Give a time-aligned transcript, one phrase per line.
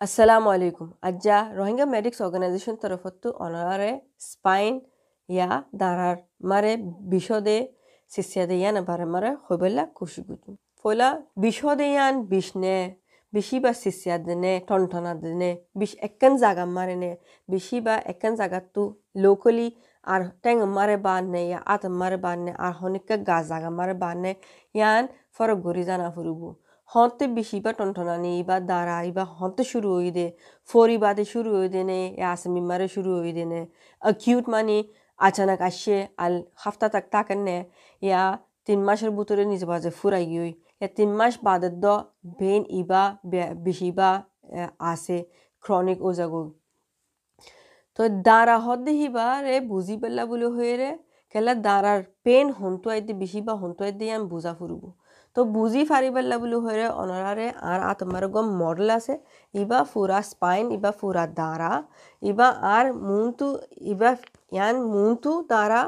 [0.00, 3.92] Assalamu আলাইকুম Ajja Rohingya Medics Organization তরফতু অনারে
[4.28, 4.74] স্পাইন
[5.28, 5.48] ইয়া
[5.80, 6.16] দারার
[6.50, 6.72] মারে
[7.12, 7.56] বিশদে
[8.14, 10.50] সিসিয়াদে ইয়ান বারে মারে হইবেলা খুশি গুজু।
[10.80, 11.08] ফলা
[11.42, 12.76] বিশদে ইয়ান বিশনে
[13.32, 15.50] বেশি বা সিসিয়াদ নে টনটনা নে
[15.80, 17.10] বিশ একখান জাগা মারে নে
[17.52, 18.82] বেশি বা একখান জাগাতু
[19.24, 19.68] লোকালি
[20.12, 24.30] আর ট্যাং মারে বানে ইয়া আত মারে বানে আর হনিকা গা জাগা মারে বানে
[24.78, 25.04] ইয়ান
[25.34, 26.48] ফরক গরি জানা ফুরুবু।
[26.90, 30.26] হতে বেশি বা টনটনানি বা দাঁড়া বা হতে শুরু হয়ে দে
[30.68, 33.60] ফরি বাদে শুরু হয়ে দেনে আসমি মারে শুরু হয়ে দেনে
[34.02, 34.76] অকিউট মানে
[35.18, 37.56] আচানক আসে আল হাফতা তাক তাকেন নে
[38.02, 38.22] ইয়া
[38.66, 41.86] তিন মাসের ভিতরে নিজে বাজে ফুরাই গই ইয়া তিন মাস বাদের দ
[42.38, 43.02] বেন ইবা
[43.64, 44.10] বেশি বা
[44.92, 45.16] আছে
[45.64, 46.42] ক্রনিক ও জাগো
[47.98, 50.90] তো দাঁড়া হদ দেহিবা রে বুঝি পেলা বলে হয়ে রে
[51.34, 54.88] কেলা দাঁড়ার পেন হন্তু আইতে বেশি বা হন্তু আইতে আমি বুঝা ফুরবো
[55.34, 59.14] তো বুজি ফারিবাল্লা বুলি হয়ে অনারে আর আতমার গম মডেল আছে।
[59.62, 61.72] ইবা ফুরা স্পাইন, ইবা ফুরা দাঁড়া
[62.30, 63.46] ইবা আর মুনতু
[63.92, 64.10] ইবা
[64.56, 65.82] ইয়ান মুনতু দাঁড়া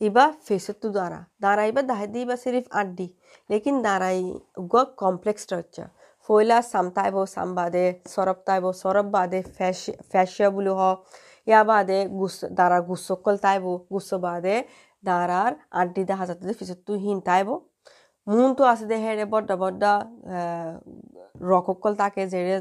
[0.00, 3.08] ইবা ফেসতু দাঁড়া দাঁড়া ইবা দাহেদি, ইবা সিরিফ আড্ডি।
[3.50, 4.18] লেকিন দাঁড়াই
[4.72, 5.88] গ কমপ্লেক্স স্ট্রাকচার
[6.24, 9.40] ফয়লা সামতাইব, সামবাদে সরব তাইব সরব বাদে
[10.10, 10.80] ফ্যাশিয়া বুলি হ।
[11.50, 14.56] ইয়া বাদে গুস দাঁড়া গুসকল তাইব গুস বাদে
[15.08, 17.48] দাঁড়ার আড্ডি দেখা যাতে ফিসতু হিন তাইব
[18.26, 19.92] মুনটো আছে দে হেৰে বড্ডা বড্ডা
[21.50, 22.56] ৰককল তাকে যেৰে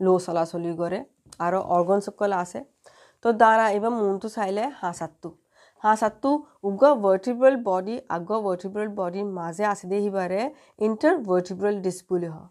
[0.00, 0.98] লো চলাচলি কৰে
[1.46, 2.58] আৰু অৰ্গন সকল আছে।
[3.24, 5.30] তো দ্বাৰা এইবাৰ মুনটো চাইলে হাঁচাতটো
[5.82, 6.30] হাঁচাতটো
[6.68, 10.40] উগ ভাৰ্টিব্ৰেল বডি আগ ভাৰ্টিব্ৰেল বডিৰ মাজে আছে দে সিবাৰে
[10.86, 12.48] ইণ্টাৰ ভাৰ্টিব্ৰেল ডিছ বুলি হয়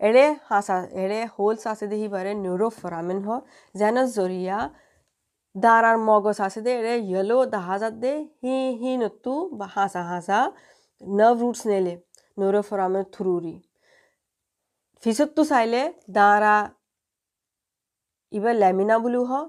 [0.00, 3.42] এৰে হাঁচা এৰে হোলছ আছে দে সিবাৰে নিউৰোফৰামেন হয়
[3.74, 4.58] যেন জৰিয়া
[5.54, 10.40] দাঁড়াৰ মগজ আছে দে এৰে ইয়েলো দাহাজাত দে হি হি নতু বা হাঁসা হাঁসা
[11.00, 11.94] নাৰ্ভ ৰুটছ নেলে
[12.36, 13.54] নৰ ফৰামে থুৰুৰি
[15.02, 15.82] ফিচতটো চাইলে
[16.14, 16.56] দাৰা
[18.32, 19.46] ইবা লেমিনা বুলিও হওঁ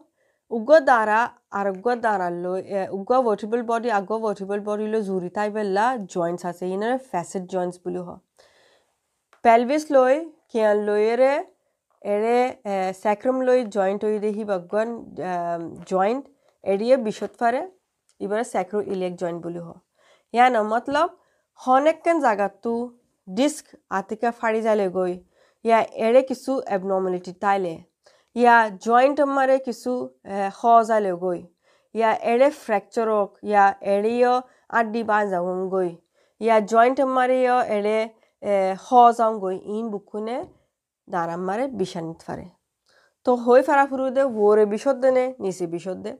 [0.51, 1.19] উগ্ৰ দাৰা
[1.53, 7.43] আৰোগ্য দাৰা লৈ উগ্ৰ ভৰ্টিবল বডি আগ ভৰ্টিবল বডিলৈ জোৰিতা ইবেলা জইণ্টছ আছে ইনাৰে ফেচেট
[7.51, 8.19] জইণ্টছ বুলিও হওঁ
[9.43, 10.15] পেলভিছ লৈ
[10.49, 11.33] কিয়ান লৈয়েৰে
[12.01, 12.37] এৰে
[12.99, 14.95] চেক্ৰম লৈ জইণ্ট হৈ দেহি বগন
[15.87, 16.23] জইণ্ট
[16.63, 17.61] এৰিয়ে বিছত ফাৰে
[18.19, 19.79] ইবাৰে চেক্ৰ ইলেক জইণ্ট বুলি হওঁ
[20.33, 21.18] ইয়াৰ নামত লওক
[21.65, 22.73] হনেকেন জাগাতো
[23.27, 23.65] ডিস্ক
[23.97, 25.13] আতিকা ফাড়ি যালে গৈ।
[25.65, 27.73] ইয়া এৰে কিছু এবনৰ্মেলিটি তাইলে।
[28.35, 28.55] ইয়া
[28.85, 29.91] জইণ্ট মাৰে কিছু
[30.59, 31.39] সজালে গৈ।
[31.95, 34.31] ইয়া এৰে ফ্ৰেকচাৰক ইয়া এৰেয়
[34.79, 35.89] আদি বা যাওঁগৈ
[36.41, 37.97] ইয়া জইণ্ট মাৰেয় এৰে
[38.87, 40.37] সজাওঁগৈ ইন বুকুনে
[41.07, 42.47] দাঁড়াম মারে বিষানিত ফারে
[43.25, 46.11] তো হয়ে ফারা ফুরুদে ওরে বিশদ দেনে, নিচে বিশদ দে।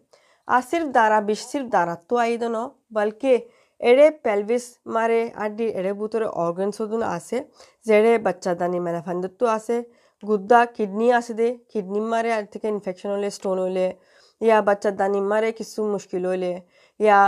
[0.47, 2.55] আর সির্ফ দাঁড়া বিশ সির্ফ দাঁড়া তো আইদন
[2.97, 3.33] বলকে
[3.81, 7.37] এড়ে পেলভিস মারে আড্ডি এড়ে বুতরে অর্গান সদুন আছে
[7.85, 9.75] যেড়ে বাচ্চাদানি মেলাফান্দত্ব আছে,
[10.23, 13.87] গুদ্দা কিডনি আছে দে কিডনি মারে আর থেকে ইনফেকশন হলে স্টোন হলে,
[14.41, 16.51] ইয়া বাচ্চার দানি মারে কিছু মুশকিল হলে,
[16.99, 17.19] ইয়া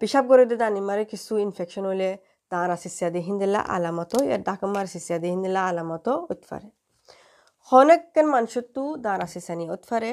[0.00, 2.08] পিসাব করে দে দানি মারে কিছু ইনফেকশন হলে
[2.50, 6.68] তারা সিসিয়া দে হিন্দিলা আলামতো ইয়া ডাকামার সিসিয়া দে হিন্দিলা আলামতো উৎফারে
[7.70, 10.12] হনেকের মানুষত্তু দাঁড়া সিসানি উৎফারে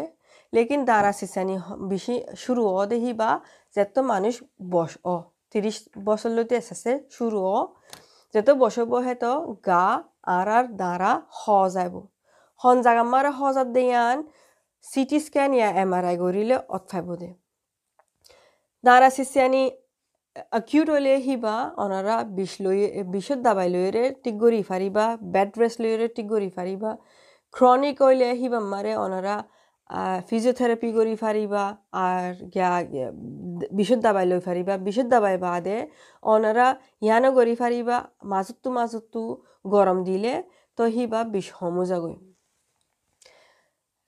[0.53, 1.55] লেকিন দাঁড়া সিসানি
[1.91, 3.31] বেশি শুরু অ দেহি বা
[3.75, 4.35] যেত মানুষ
[4.73, 5.15] বস অ
[5.55, 7.39] তিরিশ বছরলৈতে আছে, শুরু
[8.35, 9.31] যেত বছর বহে তো
[9.67, 9.85] গা
[10.35, 11.41] আর আর দ্বারা হ
[11.75, 11.93] যাব
[12.61, 14.17] হন জাগা মারা হজাত দেয়ান
[14.85, 17.29] সিটি স্ক্যান ইয়া আই করিলে অৎফাইব দে।
[18.83, 19.63] দাঁড়া সিসিয়ানি
[20.59, 22.79] অকিউট হলে হিবা অনারা বিষ লই
[23.13, 26.91] বিষত দাবাই লইরে টিক গরি ফারিবা বেড রেস্ট লইরে টিক গরি ফারিবা
[27.53, 29.35] ক্রনিক হইলে হিবা মারে অনারা
[30.27, 31.63] ফিজিওথেরাপি কৰি ফাৰিবা
[32.01, 32.69] আৰু গিয়া
[33.71, 35.77] বিশুদ্ধ দাবাই লৈ ফাৰিবা বিশুদ্ধ দাবাই বাদে
[36.23, 36.67] অনারা
[37.01, 39.23] ইয়ানো কৰি ফাৰিবা মাজতো মাজতো
[39.67, 40.33] গৰম দিলে
[40.77, 42.15] তো সিবা বিষ সমু যাগৈ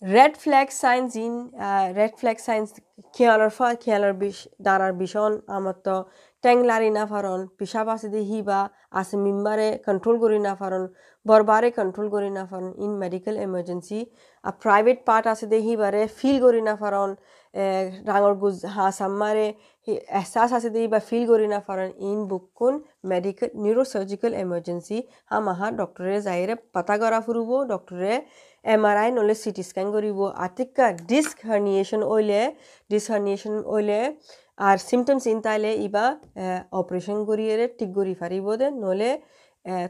[0.03, 1.33] রেড ফ্ল্যাগ সাইন্স ইন
[1.97, 2.67] রেড ফ্ল্যাগ সাইন্স
[3.15, 5.95] খেয়ালর ফা খেয়ালর বিষ দাঁড়ার ভীষণ আমার তো
[6.43, 8.59] ট্যাং লারি না ফারন পিসাব আছে দি হিবা,
[8.99, 10.83] আছে মিম্বারে কন্ট্রোল করি না ফারন
[11.25, 13.99] বরবারে কন্ট্রোল করি না ফারন ইন মেডিকেল এমার্জেন্সি
[14.43, 17.09] আর প্রাইভেট পার্ট আছে দে হিবারে ফিল করি না ফারন
[18.07, 19.47] ডাঙৰ গুজ হাঁহ চাম্মাৰে
[20.17, 22.73] এহসাস আছে দে বা ফিল কৰি না ফাৰণ ইন বুকুন
[23.11, 24.97] মেডিকেল নিউৰো চাৰ্জিকেল এমাৰ্জেঞ্চি
[25.29, 28.13] হা মাহা ডক্টৰে যাইৰে পাতা কৰা ফুৰিব ডক্টৰে
[28.65, 32.41] এম আৰ আই নহ'লে চি টি স্কেন কৰিব, আতিকা ডিস্ক হাৰ্নিয়েশ্যন অইলে
[32.89, 33.99] ডিস্ক হাৰ্নিয়েশ্যন অইলে
[34.67, 36.05] আর সিমটমস ইনতাইলে ইবা
[36.81, 39.11] অপারেশন করিয়ে ঠিক করি ফারিব দে, নলে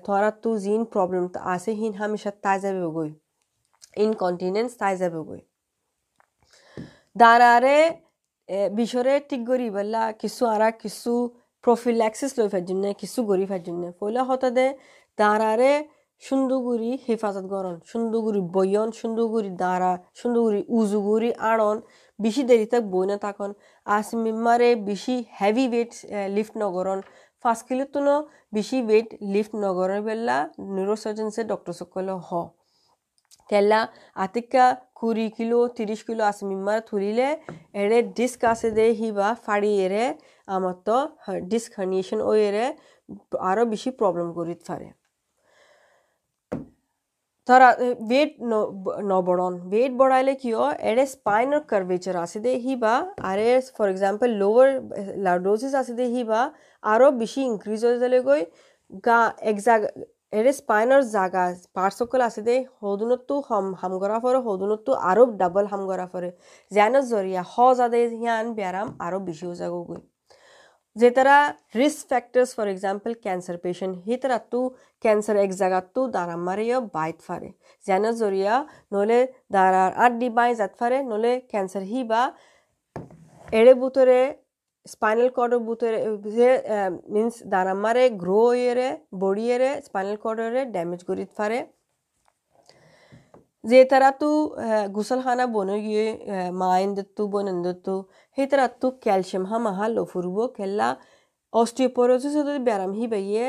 [0.05, 3.09] তোরা তু জিন প্রবলেম আছে হিন হামেশা তাই যাবে গই
[4.05, 5.41] ইনকন্টিনেন্স তাই যাবে গই
[7.15, 7.77] দাঁড়ারে
[8.79, 11.11] বিষরে ঠিক করি বললা কিছু আরা কিছু
[11.63, 14.67] প্রফিল্যাক্সিস লই ফার জন্য কিছু গরি ফার জন্য ফলে হতে দে
[15.17, 15.73] দাঁড়ারে
[16.23, 21.77] সুন্দরগুড়ি হেফাজত গরণ সুন্দরগুড়ি বয়ন, সুন্দরগুড়ি দাঁড়া, সুন্দরগুড়ি উজুগুড়ি আড়ন,
[22.19, 23.49] বেশি দেরিতে বই না থাকুন।
[23.85, 25.91] আসমিমারে বেশি হেভি ওয়েট
[26.35, 26.99] লিফট নগরণ
[27.43, 27.99] পাঁচ কিলো তো
[28.57, 30.37] বেশি ওয়েট লিফট নগরের বেলা
[30.75, 32.31] নিউরোসার্জনসে ডক্টর সকল হ।
[33.49, 33.79] তেলা
[34.15, 34.65] আতিকা
[34.99, 37.27] কুড়ি কিলো, তিরিশ কিলো আসমিমার তুলিলে
[37.81, 40.05] এড়ে ডিস্ক আছে দে হিবা ফাড়ি এরে
[40.47, 40.97] আমার তো
[41.51, 42.65] ডিস্ক হার্নিয়েশন ও এরে
[43.49, 44.87] আরও বেশি প্রবলেম করিত পারে
[47.47, 47.69] তাৰা
[48.09, 48.31] ৱেইট
[49.07, 52.93] নবঢ়ন ৱেইট ওয়েট বড়াইলে কি হয় এড়ে স্পাইনেৰ কাৰ্ভেচাৰ আসে দে সি বা
[53.29, 54.69] আৰে ফৰ এক্সাম্পল লোয়াৰ
[55.25, 56.41] লাৰ্ডোসিস আছে দে সি বা
[56.83, 58.45] আৰু বেছি ইনক্ৰিজ হৈ যাবে গই
[59.03, 59.19] গা
[59.51, 59.89] একজাগ
[60.33, 61.43] এৰে স্পাইনৰ জাগা
[61.73, 66.29] পাৰ্সকল আছে দে সদুনতো হম হামগৰা ফৰে সদুনতো আৰও ডাবল হামগৰা ফৰে
[66.71, 70.01] জ্যানেৰ জৰিয়া হ যাদেৰ হিয়ান ব্যায়াম আৰু বেছি হৈ যাবগৈ
[70.95, 71.35] যে তারা
[71.79, 74.61] risk factors for example cancer patient হি তারা তু
[75.03, 77.49] ক্যান্সার এক জায়গাতো দাঁড়া মারিও বাইত ফারে।
[77.87, 78.53] যেন জরিয়া
[78.93, 79.19] নলে
[79.55, 82.21] দাঁড়ার আড্ডি বাই যাত ফারে, নলে ক্যান্সার হি বা
[83.59, 84.19] এড়ে বুতরে
[84.93, 85.97] স্পাইনাল কর্ডর বুতরে,
[86.37, 86.49] যে
[87.15, 88.89] মিন্স দাঁড়া মারে গ্রো ইয়েরে
[89.23, 91.59] বড়িয়েরে স্পাইনাল কর্ডরে ড্যামেজ করিত ফারে।
[94.95, 95.77] গুসলখানা বনে
[96.97, 97.95] দত্তু
[98.35, 100.89] সেই তারা তু ক্যালসিয়াম, হা, মাহা, লফুরব খেলা
[101.53, 102.35] অস্টিওপোরোসিস
[102.67, 103.45] ব্যারাম হি বাইয়ে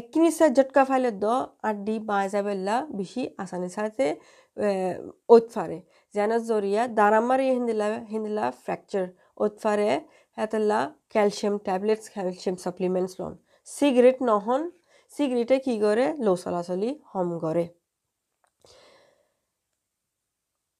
[0.00, 1.26] একিনিসা জটকা ফাইলে দ
[1.68, 4.06] আড্ডি বাঁয় যাবেল্লা বেশি আসানি সাথে
[5.34, 5.78] ওত ফারে।
[6.14, 9.04] যেন জরিয়া দারামারি হিন্দিলা হিন্দিলা ফ্র্যাকচার
[9.44, 9.90] ওত ফারে
[10.38, 10.80] হেতেলা
[11.12, 13.32] ক্যালসিয়াম ট্যাবলেটস, ক্যালসিয়াম সাপ্লিমেন্টস লন।
[13.76, 14.62] সিগারেট নহন,
[15.14, 16.04] সিগারেটে কি করে?
[16.24, 17.64] লো চলাচলি হম করে।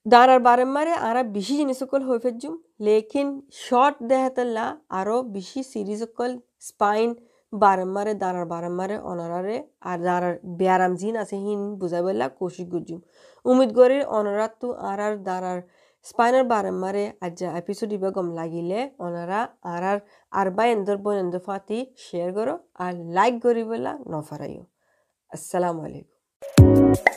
[0.06, 3.29] দাঁড়ার বারেম্বারে আরা বেশি জিনিস সকল হয়ে ফেলছুম লেকিন
[3.64, 6.31] শর্ট দেহাতল্লা আরও বেশি সিরিজ সকল
[6.61, 7.11] স্পাইন
[7.53, 13.00] বারম্বারে দাঁড়ার বারম্বারে অনারারে আর দাঁড়ার ব্যারাম জিন আছে হিন বুঝাবেলা কোশিশ গুজুম
[13.44, 13.70] উমিদ
[14.11, 15.58] অনারাত তো আর আর দাঁড়ার
[16.06, 19.85] স্পাইনার বারম্বারে আজ্জা এপিসোড ইবা গম লাগিলে অনারা আর
[20.32, 24.64] আর বা এন্দর বন এন্দর ফাতি শেয়ার করো আর লাইক করি বেলা নফারাইও
[25.31, 27.15] আসসালামু আলাইকুম